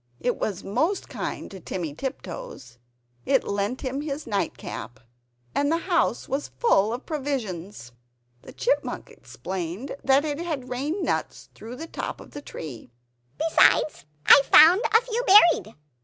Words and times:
It 0.19 0.37
was 0.39 0.63
most 0.63 1.07
kind 1.09 1.51
to 1.51 1.59
Timmy 1.59 1.93
Tiptoes; 1.93 2.79
it 3.23 3.43
lent 3.43 3.81
him 3.81 4.01
its 4.01 4.25
nightcap; 4.25 4.99
and 5.53 5.71
the 5.71 5.77
house 5.77 6.27
was 6.27 6.47
full 6.57 6.91
of 6.91 7.05
provisions. 7.05 7.91
The 8.41 8.51
Chipmunk 8.51 9.11
explained 9.11 9.95
that 10.03 10.25
it 10.25 10.39
had 10.39 10.69
rained 10.69 11.03
nuts 11.03 11.49
through 11.53 11.75
the 11.75 11.85
top 11.85 12.19
of 12.19 12.31
the 12.31 12.41
tree 12.41 12.89
"Besides, 13.37 14.05
I 14.25 14.41
found 14.49 14.81
a 14.91 15.01
few 15.01 15.23
buried!" 15.27 15.75